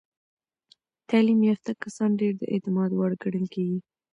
[1.09, 3.79] تعلیم یافته کسان ډیر د اعتماد وړ ګڼل کېږي.